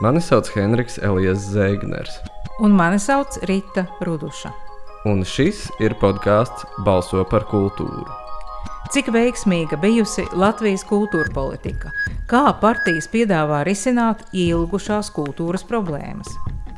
[0.00, 2.20] Mani sauc Henriks Elijas Zēgners.
[2.62, 4.52] Un mani sauc Rita Ruduša.
[5.10, 8.06] Un šis ir podkāsts Balso par kultūru.
[8.94, 11.90] Cik veiksmīga bijusi Latvijas kultūra politika?
[12.30, 16.30] Kā partijas piedāvā risināt ilgušās kultūras problēmas?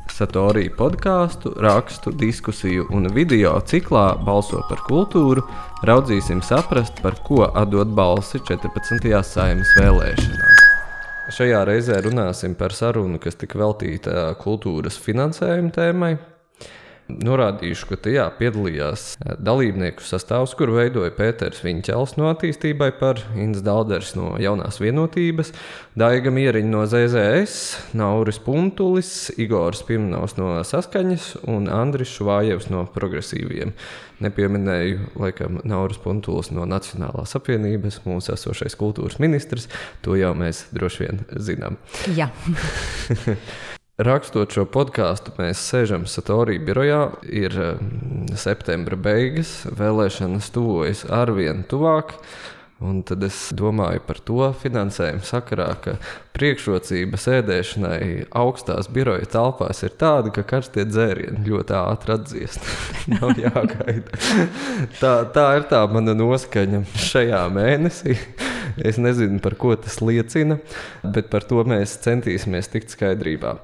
[0.09, 5.45] Satorija podkāstu, rakstu, diskusiju un video ciklā Balso par kultūru
[5.85, 9.13] raudzīsim saprast, par ko atdot balsi 14.
[9.29, 10.50] saimnes vēlēšanās.
[11.31, 16.09] Šajā reizē runāsim par sarunu, kas tika veltīta kultūras finansējuma tēmai,
[17.21, 23.63] Norādīšu, ka tajā piedalījās eh, dalībnieku sastāvs, kuru veidoja Pēters Viņķels no attīstībai par Inns
[23.65, 25.53] Dalders no jaunās vienotības,
[25.99, 33.75] Daiga Mieriņa no ZZS, Nauris Puntulis, Igors Pimnaus no saskaņas un Andris Švājevs no progresīviem.
[34.21, 39.67] Nepieminēju, laikam, Nauris Puntulis no Nacionālās apvienības, mūsu esošais kultūras ministrs.
[40.05, 41.81] To jau mēs droši vien zinām.
[42.13, 42.29] Jā.
[43.99, 47.01] Rakstot šo podkāstu, mēs sēžam Satorija birojā.
[47.27, 52.15] Ir mm, septembra beigas, vēlēšanas tuvojas arvien tuvāk.
[52.81, 55.97] Un tad es domāju par to finansējumu sakarā, ka
[56.33, 62.71] priekšrocība sēdēšanai augstās biroja telpās ir tāda, ka karstie dzērieni ļoti ātri atdziest.
[63.13, 64.23] Nav jāgaida.
[64.97, 68.17] Tā, tā ir tā mana noskaņa šajā mēnesī.
[68.77, 70.57] Es nezinu, par ko tas liecina,
[71.03, 73.55] bet par to mēs centīsimies tikt skaidrībā.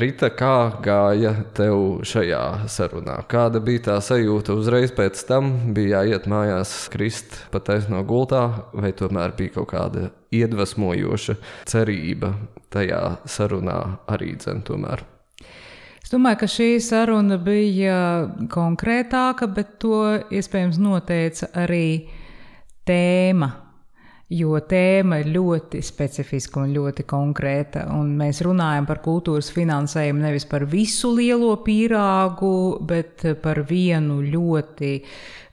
[0.00, 3.20] Rita, kā gāja tev šajā sarunā?
[3.30, 5.52] Kāda bija tā sajūta uzreiz pēc tam?
[5.76, 11.38] Bija jāiet mājās, krist pa taisno gultā, vai tomēr bija kaut kāda iedvesmojoša
[11.70, 12.34] cerība
[12.70, 13.80] tajā sarunā
[14.10, 15.06] arī dzen tomēr?
[16.00, 17.96] Es domāju, ka šī saruna bija
[18.50, 20.00] konkrētāka, bet to
[20.34, 22.08] iespējams noteica arī
[22.88, 23.50] tēma
[24.30, 27.86] jo tēma ir ļoti specifiska un ļoti konkrēta.
[27.96, 32.52] Un mēs runājam par kultūras finansējumu nevis par visu lielo pīrāgu,
[32.86, 34.92] bet par vienu ļoti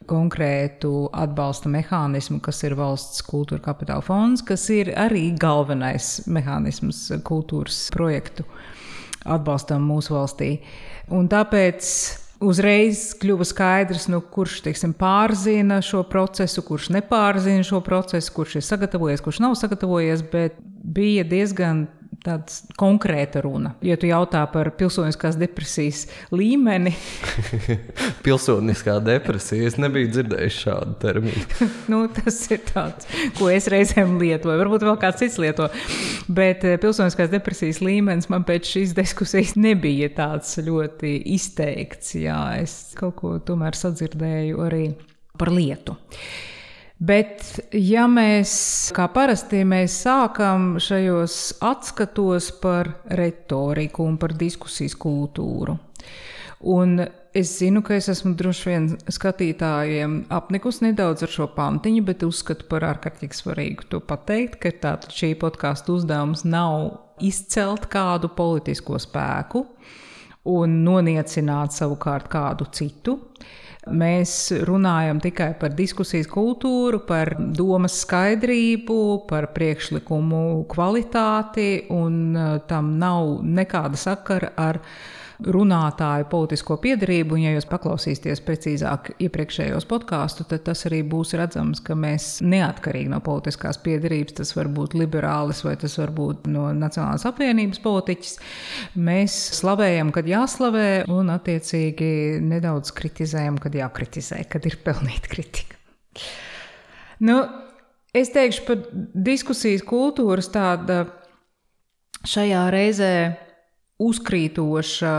[0.08, 7.88] konkrētu atbalsta mehānismu, kas ir valsts kultūra kapitāla fonds, kas ir arī galvenais mehānisms kultūras
[7.96, 8.46] projektu
[9.28, 10.54] atbalstam mūsu valstī.
[11.12, 11.90] Un tāpēc
[12.44, 18.66] Uzreiz kļuva skaidrs, nu, kurš teiksim, pārzina šo procesu, kurš nepārzina šo procesu, kurš ir
[18.68, 21.88] sagatavojies, kurš nav sagatavojies, bet bija diezgan
[22.26, 23.74] tāda konkrēta runa.
[23.86, 26.94] Ja tu jautā par pilsoniskās depresijas līmeni,
[28.26, 31.46] pilsoniskā depresija, es nebiju dzirdējis šādu terminu.
[31.92, 35.70] nu, tas ir tāds, ko es reizēm lietoju, varbūt vēl kāds cits lieto.
[36.28, 42.16] Bet eh, pilsoniskās depresijas līmenis man pēc šīs diskusijas nebija tāds ļoti izteikts.
[42.18, 44.86] Jā, es kaut ko tomēr sadzirdēju arī
[45.38, 45.98] par lietu.
[46.98, 47.44] Bet,
[47.78, 48.52] ja mēs,
[48.98, 55.76] kā parasti, mēs sākam šajos atskatos par retoriku un par diskusijas kultūru,
[56.74, 56.96] un
[57.38, 62.66] es zinu, ka es esmu droši vien skatītājiem apnikus nedaudz ar šo pantiņu, bet uzskatu
[62.72, 69.68] par ārkārtīgi svarīgu to pateikt, ka tātad šī podkāstu uzdevums nav izcelt kādu politisko spēku
[70.50, 73.20] un noniecināt savukārt kādu citu.
[73.92, 74.32] Mēs
[74.68, 79.00] runājam tikai par diskusijas kultūru, par domas skaidrību,
[79.30, 84.82] par priekšlikumu kvalitāti, un uh, tam nav nekāda sakara ar
[85.46, 87.36] runātāju politisko piedarību.
[87.36, 93.12] Un, ja jūs paklausīsieties precīzāk iepriekšējos podkāstus, tad tas arī būs redzams, ka mēs neatkarīgi
[93.14, 98.36] no politiskās piedarības, tas var būt liberālis vai tas var būt no Nacionālās apvienības politiķis,
[98.98, 102.12] mēs slavējam, kad jāslavē, un attiecīgi
[102.44, 105.78] nedaudz kritizējam, kad jākritizē, kad ir pelnīta kritika.
[107.22, 107.42] Nu,
[108.14, 108.82] es teikšu par
[109.14, 111.06] diskusijas kultūras tāda
[112.28, 113.14] šajā reizē
[114.04, 115.14] uzkrītoša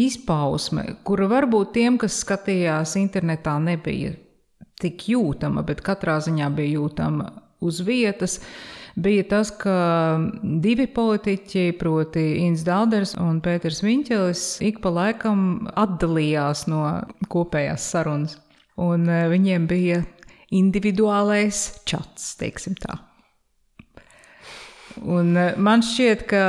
[0.00, 4.14] izpausme, kura varbūt tiem, kas skatījās internetā, nebija
[4.80, 7.30] tik jūtama, bet katrā ziņā bija jūtama
[7.60, 8.38] uz vietas,
[8.96, 9.74] bija tas, ka
[10.42, 16.84] divi politiķi, proti, Inns Dārders un Pēters Viņķelis, ik pa laikam atdalījās no
[17.32, 18.38] kopējās sarunas.
[18.80, 20.00] Un e, viņiem bija
[20.56, 22.96] individuālais čats, teiksim tā.
[25.04, 26.44] Un e, man šķiet, ka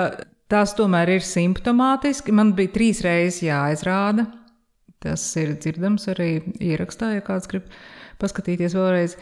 [0.52, 2.34] Tas tomēr ir simptomātiski.
[2.36, 4.28] Man bija trīs reizes jāizrāda.
[5.02, 6.30] Tas ir dzirdams arī
[6.62, 7.70] ierakstā, ja kāds grib
[8.22, 9.16] paskatīties vēlreiz.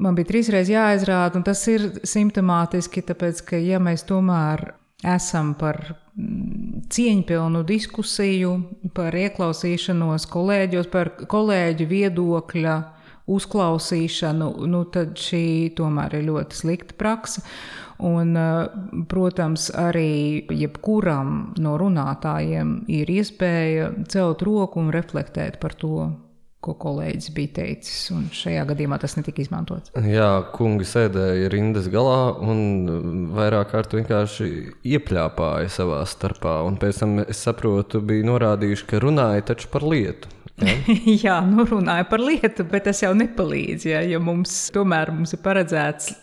[0.00, 4.62] Man bija trīs reizes jāizrāda, un tas ir simptomātiski, tāpēc, ka ja mēs tomēr
[5.04, 8.54] esam par mm, cieņpilnu diskusiju,
[8.96, 12.76] par ieklausīšanos kolēģos, par kolēģu viedokļa
[13.26, 17.42] uzklausīšanu, nu, tad šī tomēr ir ļoti slikta praksa.
[18.06, 18.36] Un,
[19.08, 26.10] protams, arī jebkuram no runātājiem ir iespēja celt roku un reflektēt par to,
[26.60, 27.96] ko kolēģis bija teicis.
[28.12, 29.94] Un šajā gadījumā tas netika izmantots.
[29.96, 34.50] Jā, kungi sēdēja rindas galā un vairāk kārt vienkārši
[34.96, 36.58] iepļāpāja savā starpā.
[36.68, 40.35] Un pēc tam, es saprotu, bija norādījuši, ka runāja taču par lietu.
[41.24, 43.84] Jā, nu runāja par lietu, bet tas jau nepalīdz.
[43.90, 46.14] Ja, ja mums tomēr mums ir paredzēts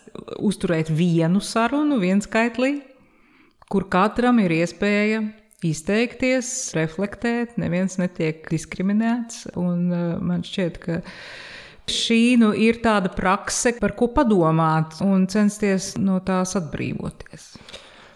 [0.42, 2.76] uzturēt vienu sarunu, viens skaitlī,
[3.70, 5.22] kur katram ir iespēja
[5.64, 9.46] izteikties, reflektēt, neviens netiek diskriminēts.
[9.60, 10.98] Un, uh, man šķiet, ka
[11.90, 17.52] šī nu, ir tāda prakse, par ko padomāt un censties no tās atbrīvoties.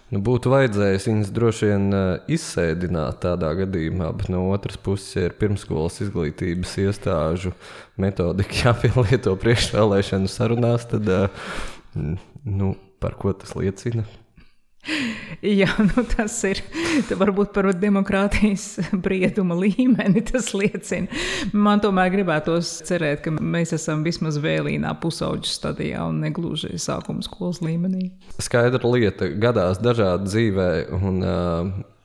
[0.08, 5.26] Nu, būtu vajadzējis viņas droši vien uh, izsēdināt tādā gadījumā, bet no otras puses, ja
[5.28, 7.52] ir pirmskolas izglītības iestāžu
[8.00, 11.52] metodika jāpielieto priekšvēlēšanu sarunās, tad uh,
[12.44, 12.72] nu,
[13.04, 14.06] par ko tas liecina?
[15.60, 16.60] Jā, nu tas ir
[17.18, 20.22] varbūt par demokrātijas brieduma līmeni.
[20.28, 21.08] Tas liecina.
[21.52, 27.62] Man tomēr gribētos cerēt, ka mēs esam vismaz vēlīnā pusauģu stadijā un negluži sākuma skolas
[27.64, 28.10] līmenī.
[28.42, 30.70] Skaidra lieta gadās dažādi dzīvē.
[30.98, 31.96] Un, uh,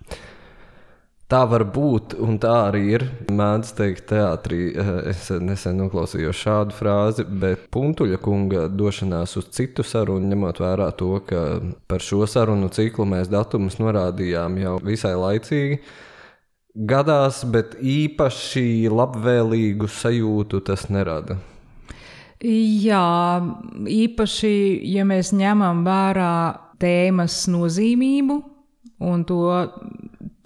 [1.34, 3.04] Tā var būt, un tā arī ir.
[3.34, 9.82] Mēdz teikt, teātrī eh, es nesen noklausījos šādu frāzi, bet Puntuļa kunga došanās uz citu
[9.82, 11.42] sarunu, ņemot vērā to, ka
[11.90, 15.80] par šo sarunu ciklu mēs datumus norādījām jau visai laicīgi.
[16.94, 21.40] Gadās, bet īpaši labvēlīgu sajūtu tas nerada.
[22.46, 23.42] Jā,
[23.90, 24.54] īpaši,
[24.86, 26.34] ja mēs ņemam vērā
[26.78, 28.44] tēmas nozīmību
[29.10, 29.42] un to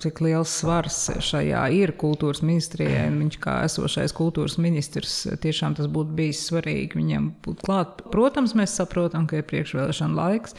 [0.02, 3.08] cik liels svars šajā ir kultūras ministrijai.
[3.16, 8.04] Viņš kā esošais kultūras ministrs tiešām tas būtu bijis svarīgi viņam būt klāt.
[8.14, 10.58] Protams, mēs saprotam, ka ir priekšvēlēšana laiks,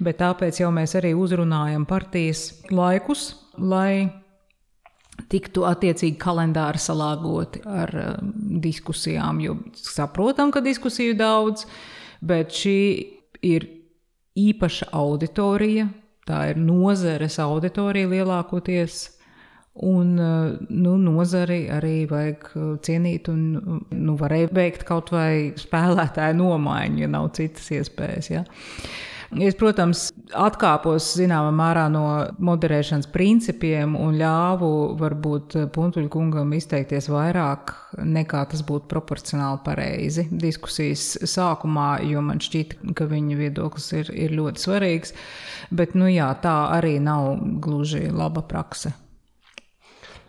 [0.00, 4.08] bet tāpēc jau mēs arī uzrunājam partijas laikus, lai
[5.28, 8.32] tiktu attiecīgi kalendāri salāgoti ar um,
[8.62, 11.66] diskusijām, jo saprotam, ka diskusiju daudz,
[12.24, 12.78] bet šī
[13.44, 13.66] ir
[14.38, 15.88] īpaša auditorija,
[16.28, 19.06] Tā ir nozares auditorija lielākoties.
[19.88, 22.48] Un nu, nozari arī vajag
[22.82, 28.32] cienīt, un nu, varēja veikt kaut vai spēlētāju nomaiņu, ja nav citas iespējas.
[28.32, 28.42] Ja.
[29.28, 32.02] Es, protams, atkāpos zināmā mērā no
[32.40, 37.74] moderēšanas principiem un ļāvu varbūt Puntuļa kungam izteikties vairāk
[38.08, 44.32] nekā tas būtu proporcionāli pareizi diskusijas sākumā, jo man šķita, ka viņa viedoklis ir, ir
[44.38, 45.12] ļoti svarīgs.
[45.76, 48.94] Bet, nu jā, tā arī nav gluži laba prakse.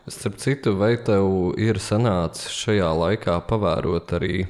[0.10, 4.48] Starp citu, vai tev ir sanācis šajā laikā pavērot arī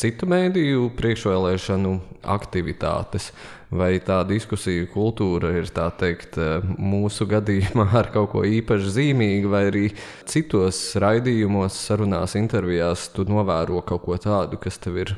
[0.00, 1.98] citu mēdīju priekšvēlēšanu
[2.34, 3.32] aktivitātes?
[3.74, 5.68] vai tā diskusiju kultūra ir
[5.98, 6.38] teikt,
[6.78, 9.84] mūsu gadījumā ar kaut ko īpaši zīmīgu, vai arī
[10.30, 15.14] citos raidījumos, sarunās, intervijās, tu novēro kaut ko tādu, kas tev ir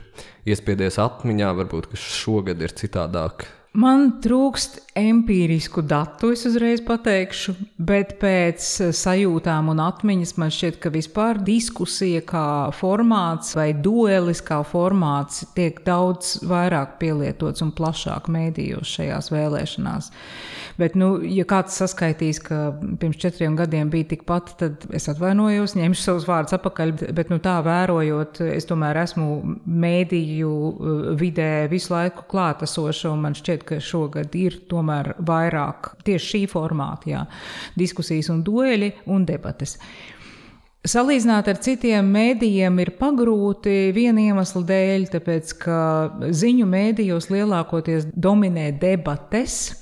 [0.48, 8.64] iespiedies atmiņā, varbūt šogad ir citādāk Man trūkst empirisku datu, es uzreiz pateikšu, bet pēc
[8.96, 15.82] sajūtām un atmiņas man šķiet, ka vispār diskusija kā formāts vai duelis kā formāts tiek
[15.84, 20.08] daudz vairāk pielietots un plašāk mēdījos šajās vēlēšanās.
[20.76, 22.70] Bet, nu, ja kāds saskaitīs, ka
[23.00, 26.92] pirms četriem gadiem bija tikpat, tad es atvainojos, ņemšu savus vārdus atpakaļ.
[27.16, 33.36] Bet, nu, tā vērojot, es tomēr esmu mēdīju uh, vidē visu laiku klātesoša, un man
[33.38, 37.22] šķiet, ka šogad ir tomēr vairāk tieši šī formāta, jā,
[37.78, 39.76] diskusijas un dueļi un debates.
[40.86, 45.80] Salīdzināt ar citiem mēdījiem ir pagrūti viena iemesla dēļ, tāpēc ka
[46.30, 49.74] ziņu mēdījos lielākoties dominē debates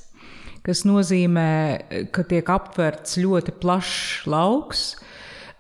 [0.64, 4.94] kas nozīmē, ka tiek aptverts ļoti plašs lauks.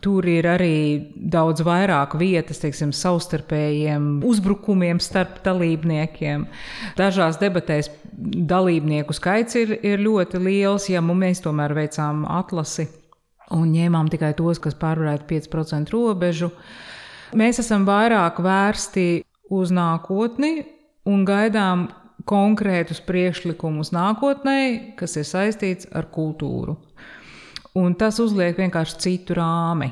[0.04, 0.74] Tur ir arī
[1.16, 6.44] daudz vairāk vietas, teiksim, savstarpējiem uzbrukumiem starp dalībniekiem.
[6.98, 7.88] Dažās debatēs
[8.52, 12.86] dalībnieku skaits ir, ir ļoti liels, ja mēs tomēr veicām atlasi
[13.54, 16.50] un ņēmām tikai tos, kas pārvarētu 5% robežu.
[17.34, 20.66] Mēs esam vairāk vērsti uz nākotni
[21.08, 21.88] un gaidām,
[22.28, 26.78] konkrētus priekšlikumus nākotnē, kas ir saistīts ar kultūru.
[27.74, 29.90] Un tas uzliek vienkārši citu rāmi.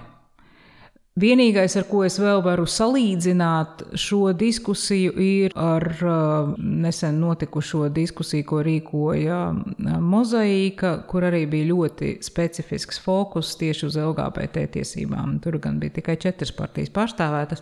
[1.18, 8.46] Vienīgais, ar ko es vēl varu salīdzināt šo diskusiju, ir ar uh, nesen notikušo diskusiju,
[8.48, 15.36] ko rīkoja uh, Mozaīka, kur arī bija ļoti specifisks fokus tieši uz LGBT tiesībām.
[15.44, 17.60] Tur gan bija tikai četras partijas pārstāvētas.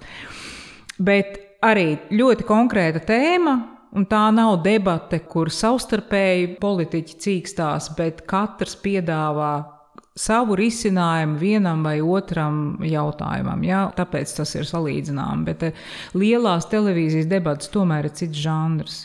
[1.03, 3.59] Bet arī ļoti konkrēta tēma.
[3.99, 9.80] Un tā nav debate, kur savstarpēji politiķi cīkstās, bet katrs piedāvā
[10.19, 13.63] savu risinājumu vienam vai otram jautājumam.
[13.67, 13.85] Ja?
[13.97, 15.47] Tāpēc tas ir salīdzināms.
[15.47, 19.01] Bet eh, lielās televīzijas debatas tomēr ir cits žanrs.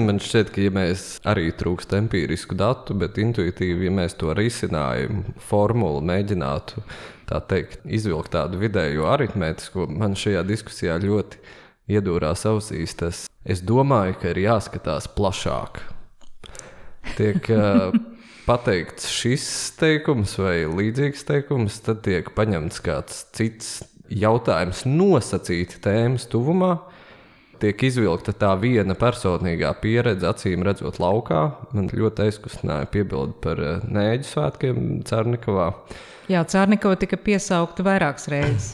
[0.00, 5.34] Man šķiet, ka ja mēs arī trūkst empirisku datu, bet intuitīvi, ja mēs to risinājumu
[5.44, 6.84] formulu mēģinātu
[7.50, 11.42] teikt, izvilkt tādu vidējo aritmētisku, man šajā diskusijā ļoti
[11.92, 12.96] iedūrās ausīs.
[12.98, 15.82] Tas, es domāju, ka ir jāskatās plašāk.
[17.18, 17.52] Tiek
[18.50, 19.44] pateikts šis
[19.78, 23.76] teikums vai līdzīgs teikums, tad tiek paņemts kāds cits
[24.10, 26.72] jautājums, nosacīti tēmas tuvumā
[27.60, 31.42] tiek izvilkta tā viena personīgā pieredze, acīm redzot, laukā.
[31.76, 35.70] Man ļoti aizkustināja piebildi par eh, nēģu svētkiem Cārnikavā.
[36.30, 38.68] Jā, Cārnikava tika piesaukta vairākas reizes.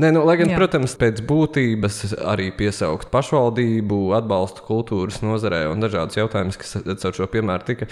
[0.00, 0.56] Nē, nu, lai gan, Jā.
[0.56, 7.28] protams, pēc būtības arī piesaukt pašvaldību, atbalstu kultūras nozarē un dažādas jautājumas, kas ar šo
[7.32, 7.90] piemēru tika.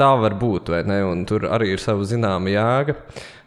[0.00, 1.02] Tā var būt, vai ne?
[1.04, 2.96] Un tur arī ir sava zināma jēga.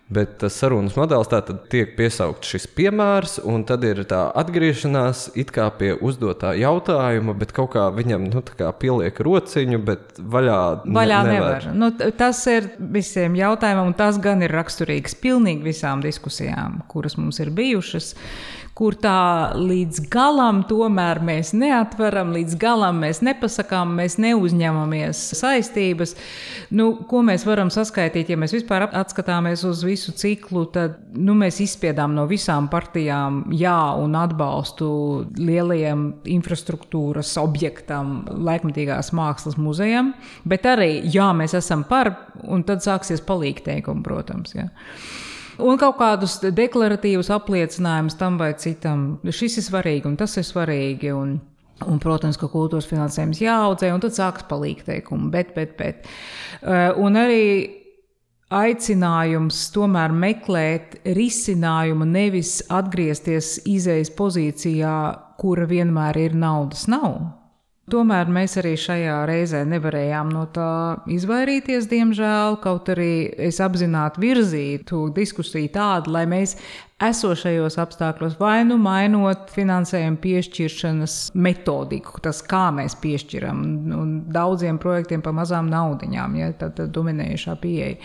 [0.10, 5.54] Bet tas sarunas modelis tātad tiek piesaukts šis piemērs, un tad ir tā atgriešanās it
[5.54, 11.20] kā pie uzdotā jautājuma, bet kaut kā viņam nu, kā pieliek rociņu, bet vaļā, vaļā
[11.28, 11.70] ne, nevar.
[11.70, 11.78] nevar.
[11.78, 17.38] Nu, tas ir visiem jautājumiem, un tas gan ir raksturīgs pilnīgi visām diskusijām, kuras mums
[17.46, 18.16] ir bijušas.
[18.16, 26.16] Uh, kur tā līdz galam tomēr mēs neatveram, līdz galam mēs nepasakām, mēs neuzņemamies saistības.
[26.72, 31.60] Nu, ko mēs varam saskaitīt, ja mēs vispār atskatāmies uz visu ciklu, tad nu, mēs
[31.66, 34.90] izspiedām no visām partijām jā un atbalstu
[35.36, 36.08] lielajiem
[36.40, 40.14] infrastruktūras objektam, laikmatīgās mākslas muzejam,
[40.48, 42.14] bet arī jā, mēs esam par,
[42.48, 44.56] un tad sāksies palīgteikumi, protams.
[44.56, 44.70] Ja
[45.66, 49.20] un kaut kādus deklaratīvus apliecinājumus tam vai citam.
[49.24, 51.14] Šis ir svarīgi un tas ir svarīgi.
[51.16, 51.40] Un,
[51.88, 56.10] Un, protams, ka kultūras finansējums jāaudzē, un tad sākas palīgteikumi, bet, bet, bet.
[56.60, 57.46] Uh, un arī
[58.52, 64.96] aicinājums tomēr meklēt risinājumu, nevis atgriezties izējas pozīcijā,
[65.40, 67.39] kura vienmēr ir naudas nav.
[67.90, 70.72] Tomēr mēs arī šajā reizē nevarējām no tā
[71.10, 72.60] izvairīties, diemžēl.
[72.64, 76.56] Kaut arī es apzināti virzīju to diskusiju tādu, lai mēs
[77.00, 83.62] esošajos apstākļos vai nu mainot finansējumu piešķiršanas metodiku, tas kā mēs piešķiram,
[83.96, 87.96] un daudziem projektiem pa mazām naudiņām, ja tā ir dominējušā pieeja,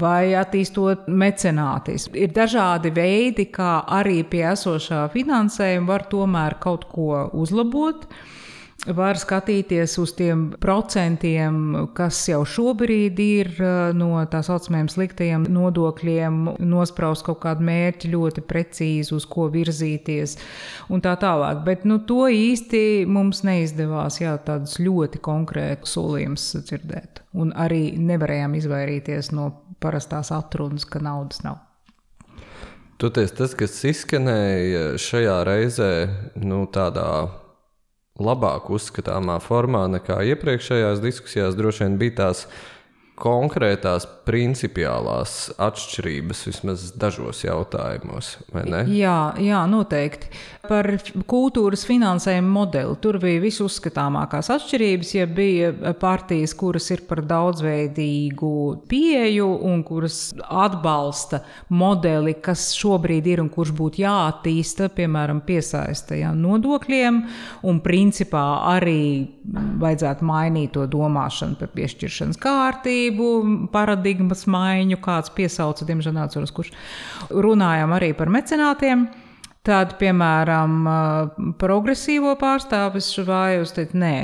[0.00, 2.16] vai attīstot mecenātismu.
[2.24, 8.08] Ir dažādi veidi, kā arī pie esošā finansējuma var tomēr kaut ko uzlabot
[8.92, 16.40] var skatīties uz tiem procentiem, kas jau šobrīd ir eh, no tā saucamajiem sliktajiem nodokļiem,
[16.68, 20.36] nospraust kaut kādu mērķi ļoti precīzi, uz ko virzīties
[20.92, 21.62] un tā tālāk.
[21.66, 27.22] Bet nu, to īsti mums neizdevās jā, tādus ļoti konkrētus solījumus dzirdēt.
[27.40, 29.50] Un arī nevarējām izvairīties no
[29.82, 31.62] parastās atrunas, ka naudas nav.
[33.00, 35.94] Toties tas, kas izskanēja šajā reizē,
[36.38, 37.08] nu, tādā
[38.22, 42.44] labāk uzskatāmā formā nekā iepriekšējās diskusijās, droši vien bija tās
[43.14, 48.80] konkrētās principiālās atšķirības vismaz dažos jautājumos, vai ne?
[48.90, 50.32] Jā, jā, noteikti.
[50.64, 50.88] Par
[51.28, 58.54] kultūras finansējumu modeli tur bija visuzskatāmākās atšķirības, ja bija partijas, kuras ir par daudzveidīgu
[58.90, 66.32] pieeju un kuras atbalsta modeli, kas šobrīd ir un kurš būtu jāattīsta, piemēram, piesaista ja,
[66.34, 67.22] nodokļiem,
[67.68, 69.04] un principā arī
[69.84, 76.72] vajadzētu mainīt to domāšanu par piešķiršanas kārtību kustību, paradigmas maiņu, kāds piesauca, diemžēl neatceros, kurš
[77.30, 79.08] runājām arī par mecenātiem.
[79.64, 80.84] Tad, piemēram,
[81.56, 84.16] progresīvo pārstāvis Švājus teica, nē,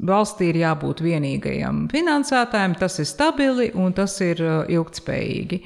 [0.00, 5.60] valstī ir jābūt vienīgajam finansētājam, tas ir stabili un tas ir ilgtspējīgi.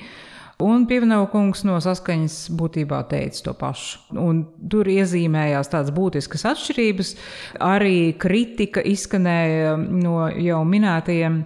[0.60, 4.02] Un Pievienojums no saskaņas būtībā teica to pašu.
[4.18, 7.14] Un tur iezīmējās tādas būtiskas atšķirības.
[7.64, 11.40] Arī kritika izskanēja no jau minētajiem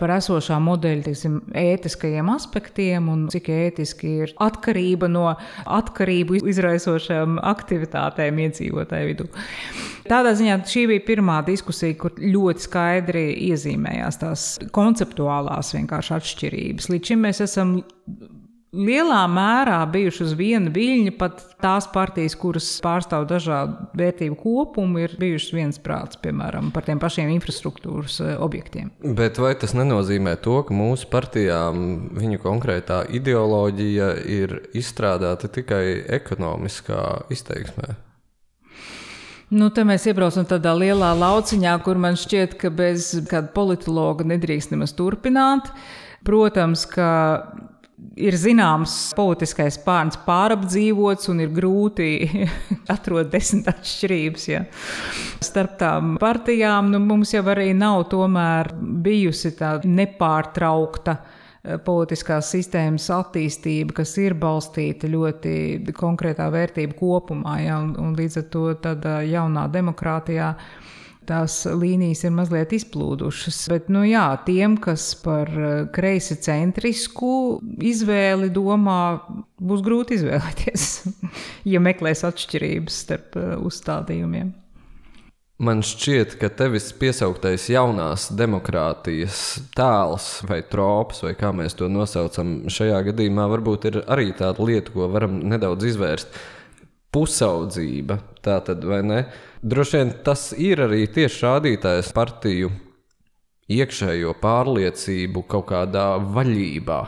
[0.00, 5.26] par esošā modeļa teiksim, ētiskajiem aspektiem un cik ētiski ir atkarība no
[5.64, 9.28] atkarību izraisošām aktivitātēm iedzīvotāju vidū.
[10.08, 16.88] Tādā ziņā šī bija pirmā diskusija, kur ļoti skaidri iezīmējās tās konceptuālās atšķirības.
[16.92, 17.78] Līdz šim mēs esam
[18.72, 21.12] lielā mērā bijuši uz viena viļņa.
[21.18, 27.32] Pat tās partijas, kuras pārstāv dažādu vērtību kopumu, ir bijušas viensprāts, piemēram, par tiem pašiem
[27.36, 28.90] infrastruktūras eh, objektiem.
[29.18, 37.30] Bet vai tas nenozīmē to, ka mūsu partijām viņu konkrētā ideoloģija ir izstrādāta tikai ekonomiskā
[37.32, 37.96] izteiksmē?
[39.48, 44.74] Nu, te mēs iebraucam tādā lielā lauciņā, kur man šķiet, ka bez kāda politologa nedrīkst
[44.74, 45.70] nemaz turpināt.
[46.26, 47.08] Protams, ka
[48.18, 52.10] ir zināms politiskais pārns pārapdzīvots un ir grūti
[52.94, 54.46] atrast desmit atšķirības.
[54.50, 54.64] Ja.
[55.44, 58.72] Starp tām partijām nu, mums jau arī nav tomēr
[59.04, 65.56] bijusi tāda nepārtraukta eh, politiskās sistēmas attīstība, kas ir balstīta ļoti
[65.96, 70.54] konkrētā vērtību kopumā, ja, un, un līdz ar to tādā jaunā demokrātijā
[71.28, 73.60] tās līnijas ir mazliet izplūdušas.
[73.72, 77.32] Bet, nu jā, tiem, kas par eh, kreisi centrisku
[77.84, 79.00] izvēli domā,
[79.60, 80.88] būs grūti izvēlēties,
[81.68, 84.56] ja meklēs atšķirības starp eh, uzstādījumiem.
[85.58, 89.40] Man šķiet, ka tevis piesauktais jaunās demokrātijas
[89.74, 94.94] tēls vai trops, vai kā mēs to nosaucam, šajā gadījumā varbūt ir arī tāda lieta,
[94.94, 96.38] ko varam nedaudz izvērst.
[97.12, 99.22] Pusaudzība, tā tad vai ne?
[99.64, 102.70] Droši vien tas ir arī tieši rādītājs partiju
[103.68, 107.00] iekšējo pārliecību kaut kādā vaļībā,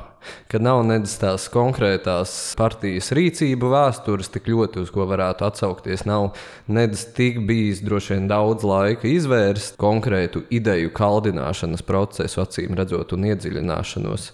[0.51, 6.05] ka nav nedz tās konkrētās partijas rīcību vēstures tik ļoti, uz ko varētu atsaukties.
[6.09, 6.31] Nav
[6.71, 13.29] nedz tik bijis droši vien daudz laika izvērst konkrētu ideju kaldināšanas procesu, acīm redzot, un
[13.31, 14.31] iedziļināšanos.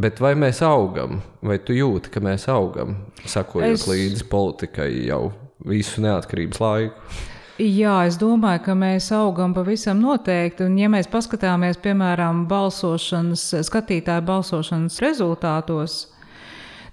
[0.00, 3.88] Bet vai mēs augam, vai tu jūti, ka mēs augam, sakojot es...
[3.90, 5.26] līdzi politikai jau
[5.66, 7.28] visu neatkarības laiku?
[7.60, 10.64] Jā, es domāju, ka mēs augam pavisam noteikti.
[10.64, 15.96] Un, ja mēs paskatāmies, piemēram, balsošanas, skatītāju balsošanas rezultātos,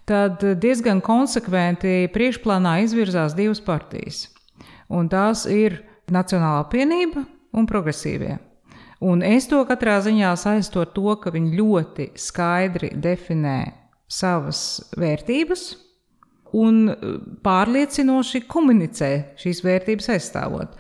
[0.10, 4.26] tad diezgan konsekventi priekšplānā izvirzās divas partijas.
[4.92, 7.24] Un tās ir Nacionālā apvienība
[7.56, 8.36] un progresīvie.
[9.08, 13.60] Un es to katrā ziņā saistu ar to, ka viņi ļoti skaidri definē
[14.12, 15.70] savas vērtības,
[16.56, 20.78] un eh, pārliecinoši komunicē šīs vērtības aizstāvot.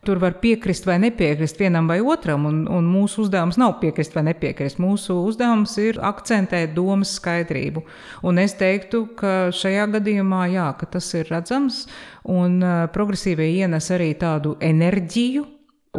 [0.00, 4.22] Tur var piekrist vai nepiekrist vienam vai otram, un, un mūsu uzdevums nav piekrist vai
[4.30, 4.78] nepiekrist.
[4.80, 7.82] Mūsu uzdevums ir akcentēt domas skaidrību.
[8.24, 11.82] Un es teiktu, ka šajā gadījumā jā, ka tas ir redzams,
[12.24, 15.44] un uh, progresīvie ienes arī tādu enerģiju,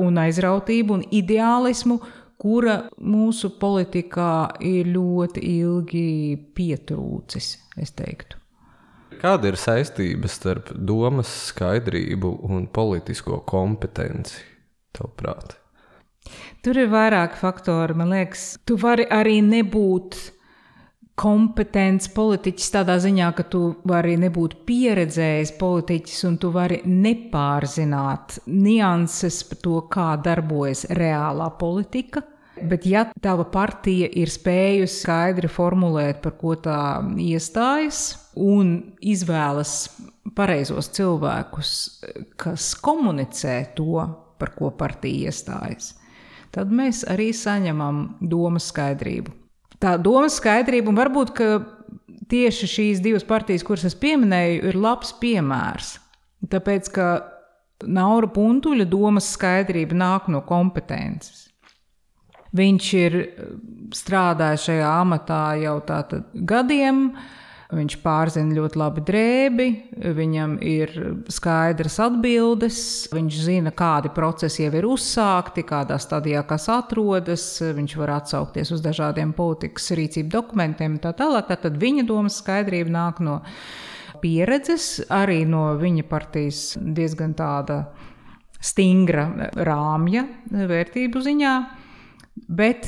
[0.02, 2.00] un aizrautību un ideālismu,
[2.41, 4.34] kura mūsu politikā
[4.65, 6.06] ir ļoti ilgi
[6.58, 8.40] pietrūcis, es teiktu.
[9.21, 14.39] Kāda ir saistība starp domas skaidrību un politisko kompetenci,
[14.97, 15.60] tavuprāt?
[16.65, 17.93] Tur ir vairāki faktori.
[17.97, 20.17] Man liekas, tu vari arī nebūt
[21.21, 29.43] kompetents politiķis tādā ziņā, ka tu vari nebūt pieredzējis politiķis un tu vari nepārzināt nianses
[29.49, 32.25] par to, kā darbojas reālā politika.
[32.69, 38.02] Bet, ja tava partija ir spējusi skaidri formulēt, par ko tā iestājas,
[38.38, 39.76] un izvēlas
[40.38, 41.74] pareizos cilvēkus,
[42.39, 44.06] kas komunicē to,
[44.41, 45.93] par ko partija iestājas,
[46.54, 49.34] tad mēs arī saņemam domas skaidrību.
[49.82, 51.34] Tā domas skaidrība, un varbūt
[52.32, 55.95] tieši šīs divas partijas, kuras es pieminēju, ir labs piemērs.
[56.52, 57.08] Tāpēc, ka
[57.89, 61.40] Naura Puntuļa domas skaidrība nāk no kompetences.
[62.58, 63.54] Viņš ir eh,
[63.96, 65.78] strādājis šajā amatā jau
[66.34, 67.06] gadiem.
[67.72, 69.66] Viņš pārzina ļoti labi drēbi,
[70.18, 70.90] viņam ir
[71.32, 72.80] skaidras atbildes,
[73.16, 78.84] viņš zina, kādi procesi jau ir uzsākti, kādā stadijā kas atrodas, viņš var atsaukties uz
[78.84, 81.48] dažādiem politikas rīcību dokumentiem un tā tālāk.
[81.64, 83.40] Tad viņa domas skaidrība nāk no
[84.20, 87.86] pieredzes, arī no viņa partijas diezgan tāda
[88.60, 91.56] stingra rāmja vērtību ziņā.
[92.36, 92.88] Bet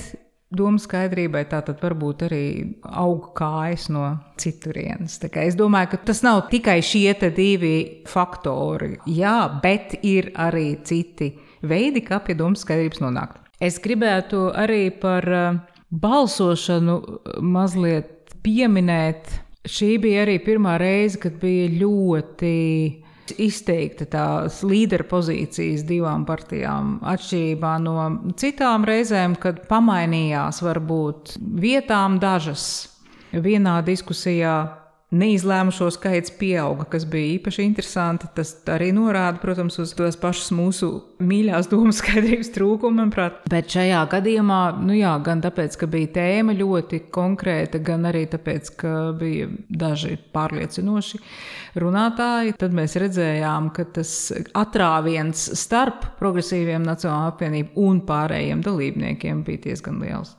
[0.53, 2.45] doma skaidrībai tā tad varbūt arī
[2.83, 4.05] aug kājas no
[4.39, 5.17] citurienes.
[5.41, 8.97] Es domāju, ka tas nav tikai šie divi faktori.
[9.09, 13.39] Jā, bet ir arī citi veidi, kā pie domas skaidrības nonākt.
[13.63, 16.99] Es gribētu arī par uh, balsošanu
[17.41, 19.39] mazliet pieminēt.
[19.63, 22.55] Šī bija arī pirmā reize, kad bija ļoti
[23.37, 27.95] izteikta tās līderu pozīcijas divām partijām, atšķirībā no
[28.39, 32.89] citām reizēm, kad pamainījās varbūt vietām dažas.
[33.33, 34.82] Vienā diskusijā
[35.13, 38.29] neizlēmušo skaits pieauga, kas bija īpaši interesanti.
[38.35, 40.89] Tas arī norāda, protams, uz tos pašus mūsu
[41.23, 43.43] mīļās domas skaidrības trūkumu, manuprāt.
[43.51, 48.73] Bet šajā gadījumā, nu jā, gan tāpēc, ka bija tēma ļoti konkrēta, gan arī tāpēc,
[48.81, 51.21] ka bija daži pārliecinoši
[51.81, 54.13] runātāji, tad mēs redzējām, ka tas
[54.57, 60.37] atrāviens starp progresīviem Nacionālajiem apvienību un pārējiem dalībniekiem bija diezgan liels.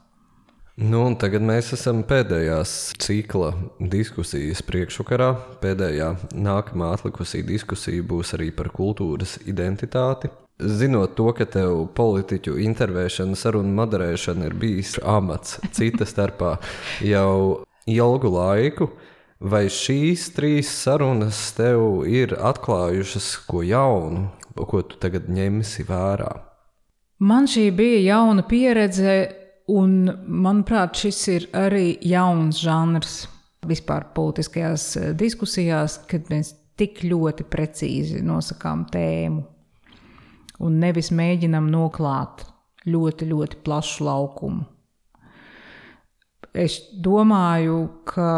[0.75, 5.29] Nu, tagad mēs esam pēdējās cikla diskusijas priekšvakarā.
[5.61, 10.27] Pēdējā nākamā atlikusī diskusija būs arī par kultūras identitāti.
[10.59, 16.57] Zinot to, ka tev politiķu intervēšana, sarunu moderēšana ir bijis amats cita starpā
[17.07, 18.89] jau ilgu laiku,
[19.39, 24.27] vai šīs trīs sarunas tev ir atklājušas ko jaunu,
[24.59, 26.29] ko tu tagad ņemsi vērā?
[27.23, 33.23] Man šī bija jauna pieredze Un, manuprāt, šis ir arī jauns žanrs
[33.65, 39.41] vispār politiskajās eh, diskusijās, kad mēs tik ļoti precīzi nosakām tēmu
[40.65, 42.45] un nevis mēģinam noklāt
[42.85, 44.65] ļoti, ļoti plašu laukumu.
[46.55, 48.29] Es domāju, ka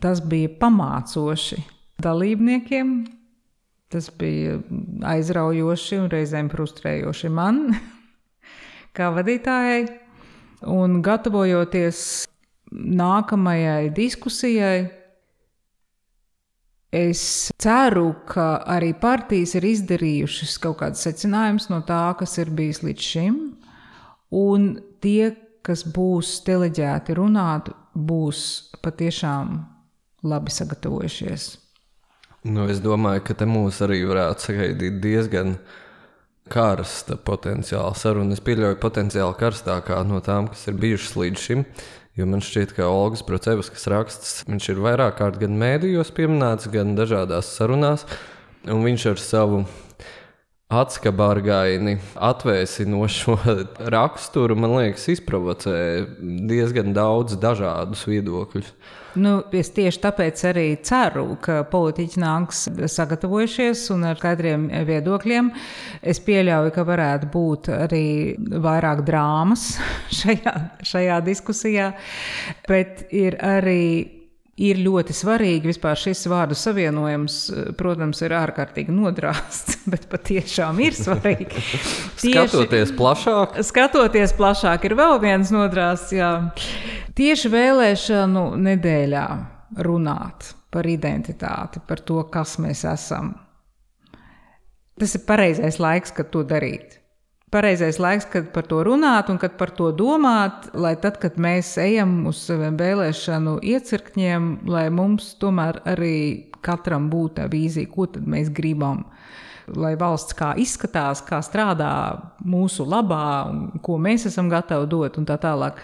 [0.00, 1.58] tas bija pamācoši
[2.00, 2.94] dalībniekiem.
[3.92, 4.56] Tas bija
[5.06, 7.60] aizraujoši un reizēm frustrējoši man,
[8.96, 9.84] kā vadītājai.
[10.70, 12.26] Un gatavojoties
[12.72, 14.86] nākamajai diskusijai,
[16.94, 17.24] es
[17.60, 23.10] ceru, ka arī partijas ir izdarījušas kaut kādus secinājumus no tā, kas ir bijis līdz
[23.10, 23.38] šim.
[24.34, 24.70] Un
[25.04, 25.34] tie,
[25.66, 28.40] kas būs deleģēti runāt, būs
[28.82, 29.58] patiešām
[30.24, 31.48] labi sagatavojušies.
[32.44, 35.83] Nu, es domāju, ka te mūs arī varētu sagaidīt diezgan uh,
[36.50, 38.36] karsta potenciāla saruna.
[38.36, 41.64] Es pieļauju potenciāli karstākā no tām, kas ir bijušas līdz šim.
[42.14, 46.94] Jo man šķiet, ka Olgas Procevas raksts, viņš ir vairāk kārt gan mēdījos pieminēts, gan
[46.94, 48.04] dažādās sarunās,
[48.70, 49.64] un viņš ar savu
[50.72, 53.36] atskabargaini atvēsinošo
[53.94, 55.78] raksturu, man liekas, izprovocē
[56.48, 58.70] diezgan daudz dažādus viedokļus.
[59.20, 65.52] Nu, es tieši tāpēc arī ceru, ka politiķi nāks sagatavojušies un ar skaidriem viedokļiem.
[66.02, 68.08] Es pieļauju, ka varētu būt arī
[68.64, 69.76] vairāk drāmas
[70.18, 71.92] šajā, šajā diskusijā,
[72.66, 74.23] bet ir arī
[74.60, 75.70] ir ļoti svarīgi.
[75.72, 77.38] Vispār šis vārdu savienojums,
[77.78, 81.62] protams, ir ārkārtīgi nodrāsts, bet patiešām ir svarīgi.
[82.22, 83.60] Tieši, skatoties plašāk.
[83.66, 86.14] Skatoties plašāk, ir vēl viens nodrāsts.
[86.14, 86.32] Jā.
[87.18, 89.28] Tieši vēlēšanu nedēļā
[89.84, 93.34] runāt par identitāti, par to, kas mēs esam.
[94.98, 97.00] Tas ir pareizais laiks, kad to darīt
[97.54, 101.76] pareizais laiks, kad par to runāt un kad par to domāt, lai tad, kad mēs
[101.78, 106.16] ejam uz saviem vēlēšanu iecirkņiem, lai mums tomēr arī
[106.64, 109.04] katram būtu tā vīzija, ko tad mēs gribam.
[109.80, 111.92] Lai valsts kā izskatās, kā strādā
[112.44, 113.26] mūsu labā,
[113.84, 115.78] ko mēs esam gatavi dot, un tā tālāk.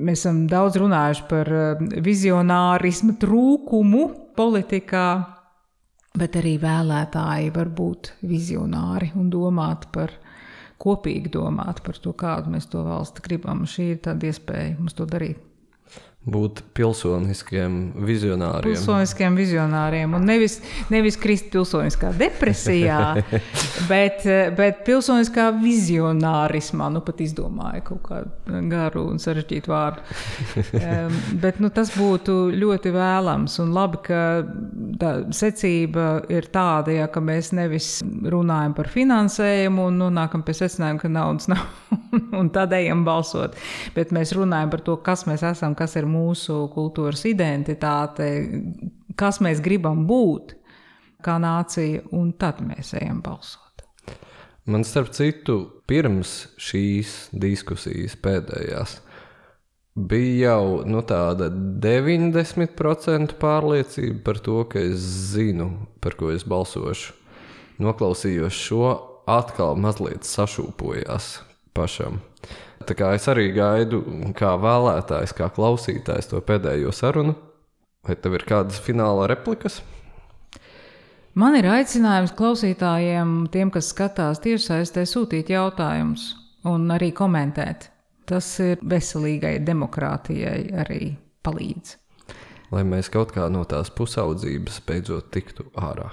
[0.00, 4.02] Mēs esam daudz runājuši par eh, vizionārismu trūkumu
[4.36, 5.06] politikā,
[6.20, 10.12] bet arī vēlētāji var būt vizionāri un domāt par
[10.80, 13.66] kopīgi domāt par to, kādu mēs to valsti gribam.
[13.68, 15.49] Šī ir tāda iespēja mums to darīt
[16.28, 18.74] būt pilsoniskiem vizionāriem.
[18.74, 20.58] Pilsoniskiem vizionāriem, un nevis,
[20.92, 22.98] nevis krist pilsoniskā depresijā,
[23.90, 24.26] bet,
[24.58, 26.90] bet pilsoniskā vizionārismā.
[26.92, 30.04] Nu, pat izdomāju kaut kādu garu un sarežģītu vārdu.
[30.76, 34.20] Um, bet nu, tas būtu ļoti vēlams, un labi, ka
[35.00, 41.00] tā secība ir tāda, ja, ka mēs nevis runājam par finansējumu un nonākam pie secinājuma,
[41.00, 41.64] ka naudas nav,
[42.42, 43.56] un tad ejam balsot,
[43.96, 48.28] bet mēs runājam par to, kas mēs esam, kas ir mūsu kultūras identitāte,
[49.18, 50.56] kas mēs gribam būt
[51.24, 53.84] kā nācija, un tad mēs ejam balsot.
[54.70, 55.56] Man starp citu,
[55.88, 58.98] pirms šīs diskusijas pēdējās,
[59.96, 67.16] bija jau nu, tāda 90% pārliecība par to, ka es zinu, par ko es balsošu.
[67.80, 68.84] Noklausījos šo,
[69.30, 71.38] atkal mazliet sašūpojās
[71.76, 72.20] pašam.
[72.88, 74.00] Tā kā es arī gaidu,
[74.36, 77.36] kā vēlētājs, kā klausītājs, to pēdējo sarunu.
[78.06, 79.82] Vai tev ir kādas fināla replikas?
[81.38, 86.32] Man ir aicinājums klausītājiem, tiem, kas skatās tiešsaistē, sūtīt jautājumus
[86.66, 87.90] un arī komentēt.
[88.26, 91.12] Tas ir veselīgai demokrātijai arī
[91.44, 91.94] palīdz.
[92.70, 96.08] Lai mēs kaut kā no tās pusaudzības beidzot tiktu ārā.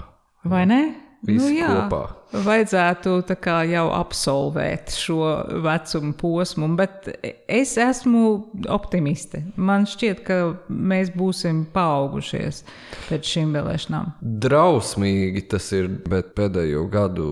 [0.48, 0.80] Vai ne?
[1.26, 2.02] Visi nu, jā, kopā.
[2.28, 3.22] Vajadzētu
[3.70, 5.22] jau absolvēt šo
[5.64, 7.08] vecumu posmu, bet
[7.48, 8.24] es esmu
[8.68, 9.42] optimiste.
[9.56, 10.38] Man šķiet, ka
[10.68, 12.62] mēs būsim paaugušies
[13.08, 14.12] pēc šīm vēlēšanām.
[14.20, 17.30] Drausmīgi tas ir, bet pēdējo gadu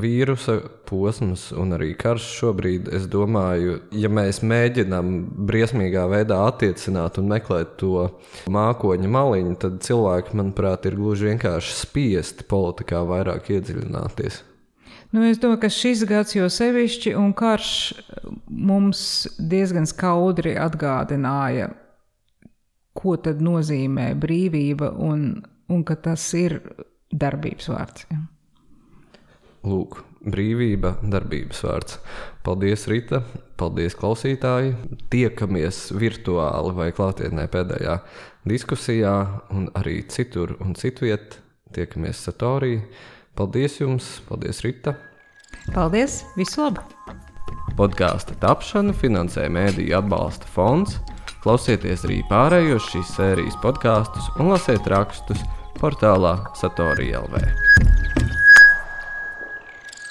[0.00, 5.12] vīrusa posms un arī karš šobrīd, es domāju, ja mēs mēģinām
[5.48, 8.08] briesmīgā veidā attiecināt un meklēt to
[8.48, 14.37] mākoņa maliņu, tad cilvēki, manuprāt, ir gluži vienkārši spiesti politikā vairāk iedziļināties.
[15.14, 17.70] Nu, es domāju, ka šis gads jau sevišķi un karš
[18.48, 19.02] mums
[19.38, 21.70] diezgan skaudri atgādināja,
[22.98, 25.30] ko tad nozīmē brīvība un,
[25.70, 26.58] un ka tas ir
[27.14, 28.08] darbības vārds.
[28.10, 28.20] Ja.
[29.68, 31.98] Lūk, brīvība, darbības vārds.
[32.46, 33.22] Paldies, Rita!
[33.58, 34.74] Paldies, klausītāji!
[35.10, 37.98] Tiekamies virtuāli vai klātienē pēdējā
[38.48, 39.14] diskusijā,
[39.54, 41.40] un arī citur un citviet.
[41.74, 42.78] Tiekamies Satorī.
[43.38, 44.06] Paldies jums!
[44.26, 44.96] Paldies, Rita!
[45.70, 46.24] Paldies!
[46.34, 46.82] Visu labu!
[47.78, 50.96] Podkāstu tapšanu finansē Mēdīļu atbalsta fonds.
[51.44, 55.46] Klausieties arī pārējos šīs sērijas podkāstus un lasiet rakstus
[55.78, 58.07] portālā Satorija LV.